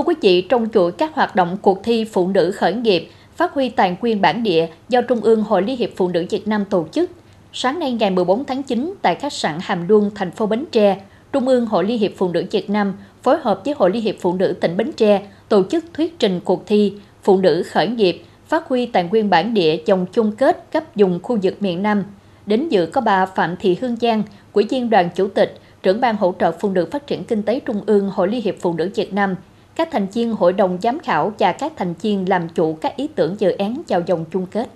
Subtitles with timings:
[0.00, 3.52] Thưa quý vị, trong chuỗi các hoạt động cuộc thi phụ nữ khởi nghiệp, phát
[3.52, 6.64] huy tài nguyên bản địa do Trung ương Hội Liên hiệp Phụ nữ Việt Nam
[6.64, 7.10] tổ chức,
[7.52, 11.00] sáng nay ngày 14 tháng 9 tại khách sạn Hàm Luông thành phố Bến Tre,
[11.32, 14.14] Trung ương Hội Liên hiệp Phụ nữ Việt Nam phối hợp với Hội Liên hiệp
[14.20, 16.92] Phụ nữ tỉnh Bến Tre tổ chức thuyết trình cuộc thi
[17.22, 21.20] Phụ nữ khởi nghiệp, phát huy tài nguyên bản địa dòng chung kết cấp vùng
[21.22, 22.04] khu vực miền Nam.
[22.46, 24.22] Đến dự có bà Phạm Thị Hương Giang,
[24.52, 27.60] Ủy viên đoàn chủ tịch, trưởng ban hỗ trợ phụ nữ phát triển kinh tế
[27.60, 29.34] Trung ương Hội Liên hiệp Phụ nữ Việt Nam,
[29.76, 33.08] các thành viên hội đồng giám khảo và các thành viên làm chủ các ý
[33.14, 34.68] tưởng dự án vào vòng chung kết.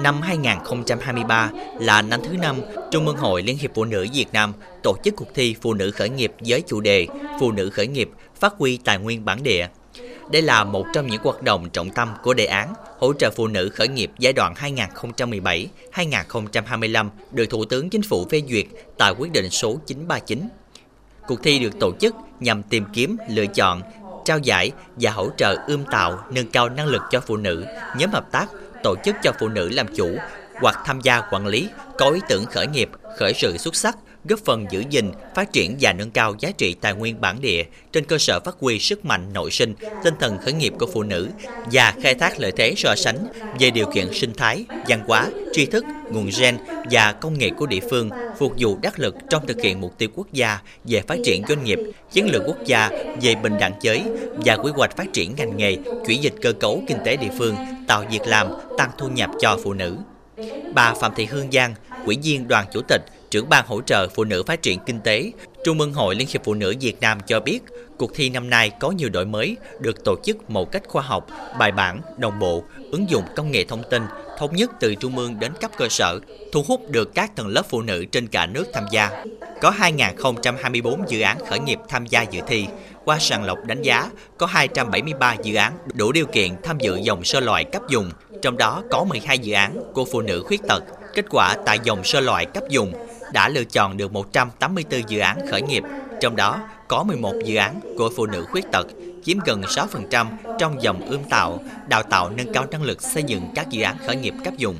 [0.00, 2.56] Năm 2023 là năm thứ năm
[2.90, 4.52] Trung ương Hội Liên hiệp Phụ nữ Việt Nam
[4.82, 7.06] tổ chức cuộc thi Phụ nữ khởi nghiệp với chủ đề
[7.40, 9.68] Phụ nữ khởi nghiệp phát huy tài nguyên bản địa.
[10.30, 13.46] Đây là một trong những hoạt động trọng tâm của đề án hỗ trợ phụ
[13.46, 14.54] nữ khởi nghiệp giai đoạn
[15.92, 18.66] 2017-2025 được Thủ tướng Chính phủ phê duyệt
[18.98, 20.48] tại quyết định số 939.
[21.26, 23.82] Cuộc thi được tổ chức nhằm tìm kiếm, lựa chọn,
[24.24, 27.64] trao giải và hỗ trợ ươm tạo, nâng cao năng lực cho phụ nữ,
[27.98, 28.46] nhóm hợp tác,
[28.82, 30.16] tổ chức cho phụ nữ làm chủ
[30.60, 31.68] hoặc tham gia quản lý,
[31.98, 33.96] có ý tưởng khởi nghiệp, khởi sự xuất sắc,
[34.28, 37.64] góp phần giữ gìn, phát triển và nâng cao giá trị tài nguyên bản địa
[37.92, 39.74] trên cơ sở phát huy sức mạnh nội sinh,
[40.04, 41.28] tinh thần khởi nghiệp của phụ nữ
[41.72, 43.26] và khai thác lợi thế so sánh
[43.60, 46.56] về điều kiện sinh thái, văn hóa, tri thức, nguồn gen
[46.90, 50.08] và công nghệ của địa phương phục vụ đắc lực trong thực hiện mục tiêu
[50.14, 51.78] quốc gia về phát triển doanh nghiệp,
[52.12, 52.90] chiến lược quốc gia
[53.22, 54.02] về bình đẳng giới
[54.44, 57.56] và quy hoạch phát triển ngành nghề, chuyển dịch cơ cấu kinh tế địa phương,
[57.88, 58.46] tạo việc làm,
[58.78, 59.96] tăng thu nhập cho phụ nữ.
[60.74, 61.74] Bà Phạm Thị Hương Giang,
[62.06, 63.02] Ủy viên đoàn chủ tịch,
[63.36, 65.32] trưởng ban hỗ trợ phụ nữ phát triển kinh tế,
[65.64, 67.60] Trung ương Hội Liên hiệp Phụ nữ Việt Nam cho biết,
[67.98, 71.26] cuộc thi năm nay có nhiều đổi mới, được tổ chức một cách khoa học,
[71.58, 74.02] bài bản, đồng bộ, ứng dụng công nghệ thông tin,
[74.38, 76.20] thống nhất từ trung ương đến cấp cơ sở,
[76.52, 79.24] thu hút được các tầng lớp phụ nữ trên cả nước tham gia.
[79.60, 82.66] Có 2.024 dự án khởi nghiệp tham gia dự thi.
[83.04, 87.24] Qua sàng lọc đánh giá, có 273 dự án đủ điều kiện tham dự dòng
[87.24, 88.10] sơ loại cấp dùng,
[88.42, 90.84] trong đó có 12 dự án của phụ nữ khuyết tật.
[91.14, 92.92] Kết quả tại dòng sơ loại cấp dùng
[93.32, 95.82] đã lựa chọn được 184 dự án khởi nghiệp,
[96.20, 98.86] trong đó có 11 dự án của phụ nữ khuyết tật,
[99.24, 100.26] chiếm gần 6%
[100.58, 103.96] trong dòng ươm tạo, đào tạo nâng cao năng lực xây dựng các dự án
[104.06, 104.76] khởi nghiệp cấp dùng.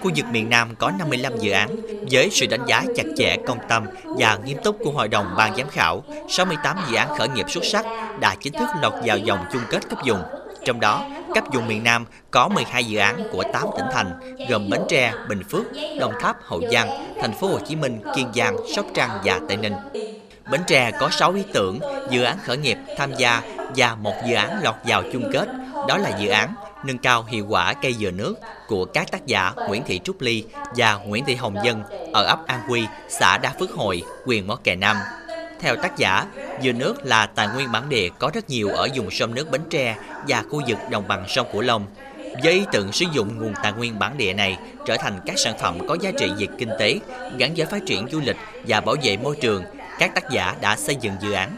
[0.00, 1.76] Khu vực miền Nam có 55 dự án,
[2.10, 5.56] với sự đánh giá chặt chẽ công tâm và nghiêm túc của Hội đồng ban
[5.56, 7.86] giám khảo, 68 dự án khởi nghiệp xuất sắc
[8.20, 10.22] đã chính thức lọt vào dòng chung kết cấp dùng.
[10.64, 11.04] Trong đó,
[11.34, 15.12] cấp vùng miền Nam có 12 dự án của 8 tỉnh thành gồm Bến Tre,
[15.28, 15.64] Bình Phước,
[16.00, 19.56] Đồng Tháp, Hậu Giang, Thành phố Hồ Chí Minh, Kiên Giang, Sóc Trăng và Tây
[19.56, 19.74] Ninh.
[20.50, 21.80] Bến Tre có 6 ý tưởng,
[22.10, 23.42] dự án khởi nghiệp tham gia
[23.76, 25.48] và một dự án lọt vào chung kết,
[25.88, 26.54] đó là dự án
[26.84, 28.34] nâng cao hiệu quả cây dừa nước
[28.66, 30.44] của các tác giả Nguyễn Thị Trúc Ly
[30.76, 31.82] và Nguyễn Thị Hồng Dân
[32.12, 34.96] ở ấp An Quy, xã Đa Phước Hội, huyện Mỏ Cày Nam.
[35.60, 36.26] Theo tác giả,
[36.62, 39.60] dừa nước là tài nguyên bản địa có rất nhiều ở vùng sông nước Bến
[39.70, 39.96] Tre
[40.28, 41.86] và khu vực đồng bằng sông Cửu Long.
[42.42, 45.54] Với ý tưởng sử dụng nguồn tài nguyên bản địa này trở thành các sản
[45.58, 46.98] phẩm có giá trị về kinh tế,
[47.38, 48.36] gắn với phát triển du lịch
[48.66, 49.64] và bảo vệ môi trường,
[49.98, 51.50] các tác giả đã xây dựng dự án.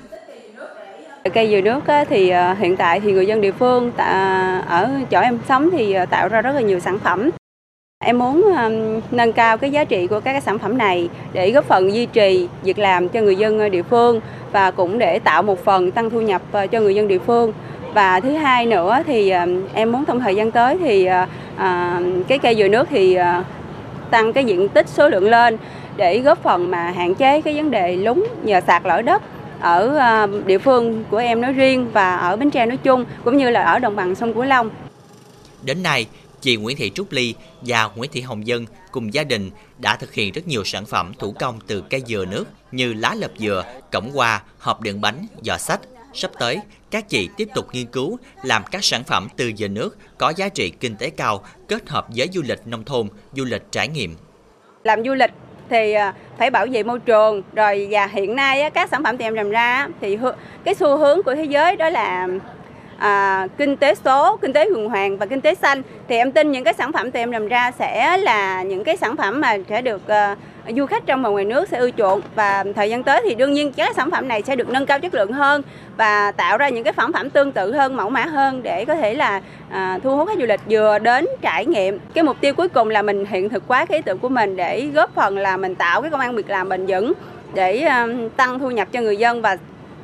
[1.34, 5.20] Cây dừa nước thì à, hiện tại thì người dân địa phương à, ở chỗ
[5.20, 7.30] em sống thì à, tạo ra rất là nhiều sản phẩm
[8.04, 8.52] Em muốn
[9.10, 12.06] nâng cao cái giá trị của các cái sản phẩm này để góp phần duy
[12.06, 14.20] trì việc làm cho người dân ờ, địa phương
[14.52, 17.52] và cũng để tạo một phần tăng thu nhập ờ, cho người dân địa phương.
[17.94, 19.32] Và thứ hai nữa thì
[19.74, 21.26] em muốn trong thời gian tới thì ờ,
[22.28, 23.18] cái cây dừa nước thì
[24.10, 25.56] tăng cái diện tích số lượng lên
[25.96, 29.22] để góp phần mà hạn chế cái vấn đề lúng nhờ sạt lở đất
[29.60, 33.50] ở địa phương của em nói riêng và ở Bến Tre nói chung cũng như
[33.50, 34.70] là ở đồng bằng sông Cửu Long.
[35.62, 36.06] Đến nay,
[36.40, 40.14] chị Nguyễn Thị Trúc Ly và Nguyễn Thị Hồng Dân cùng gia đình đã thực
[40.14, 43.64] hiện rất nhiều sản phẩm thủ công từ cây dừa nước như lá lợp dừa,
[43.92, 45.80] cổng hoa, hộp đựng bánh, giỏ sách.
[46.14, 46.58] Sắp tới,
[46.90, 50.48] các chị tiếp tục nghiên cứu làm các sản phẩm từ dừa nước có giá
[50.48, 54.16] trị kinh tế cao kết hợp với du lịch nông thôn, du lịch trải nghiệm.
[54.84, 55.30] Làm du lịch
[55.70, 59.34] thì à, phải bảo vệ môi trường rồi và hiện nay các sản phẩm tiệm
[59.34, 60.18] làm ra thì
[60.64, 62.28] cái xu hướng của thế giới đó là
[63.00, 66.52] à, kinh tế số, kinh tế tuần hoàn và kinh tế xanh thì em tin
[66.52, 69.56] những cái sản phẩm tụi em làm ra sẽ là những cái sản phẩm mà
[69.68, 70.36] sẽ được à,
[70.76, 73.52] du khách trong và ngoài nước sẽ ưa chuộng và thời gian tới thì đương
[73.52, 75.62] nhiên các sản phẩm này sẽ được nâng cao chất lượng hơn
[75.96, 78.94] và tạo ra những cái sản phẩm tương tự hơn, mẫu mã hơn để có
[78.94, 81.98] thể là à, thu hút khách du lịch vừa đến trải nghiệm.
[82.14, 84.56] Cái mục tiêu cuối cùng là mình hiện thực hóa cái ý tưởng của mình
[84.56, 87.12] để góp phần là mình tạo cái công an việc làm bền vững
[87.54, 89.56] để uh, tăng thu nhập cho người dân và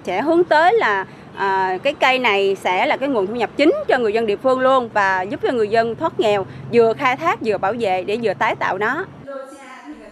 [0.05, 1.07] sẽ hướng tới là
[1.37, 4.37] à, cái cây này sẽ là cái nguồn thu nhập chính cho người dân địa
[4.37, 8.05] phương luôn và giúp cho người dân thoát nghèo vừa khai thác vừa bảo vệ
[8.05, 9.05] để vừa tái tạo nó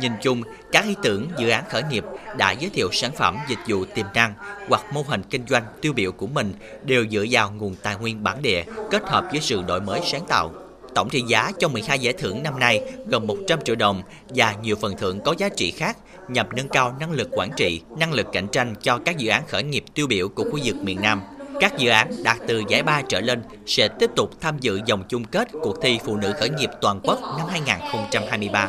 [0.01, 0.43] Nhìn chung,
[0.73, 2.05] các ý tưởng dự án khởi nghiệp
[2.37, 4.35] đã giới thiệu sản phẩm dịch vụ tiềm năng
[4.69, 8.25] hoặc mô hình kinh doanh tiêu biểu của mình đều dựa vào nguồn tài nguyên
[8.25, 10.64] bản địa kết hợp với sự đổi mới sáng tạo.
[10.95, 14.77] Tổng trị giá cho 12 giải thưởng năm nay gần 100 triệu đồng và nhiều
[14.77, 15.97] phần thưởng có giá trị khác
[16.29, 19.43] nhằm nâng cao năng lực quản trị, năng lực cạnh tranh cho các dự án
[19.49, 21.23] khởi nghiệp tiêu biểu của khu vực miền Nam.
[21.61, 25.05] Các dự án đạt từ giải ba trở lên sẽ tiếp tục tham dự vòng
[25.09, 28.69] chung kết cuộc thi Phụ nữ khởi nghiệp toàn quốc năm 2023.